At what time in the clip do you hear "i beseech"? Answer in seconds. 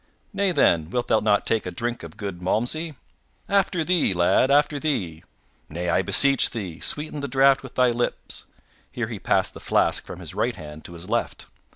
5.91-6.49